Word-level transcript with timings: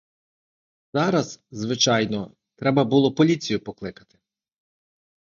Зараз, 0.93 1.39
звичайно, 1.51 2.31
треба 2.55 2.83
було 2.83 3.11
поліцію 3.11 3.59
покликати. 3.59 4.19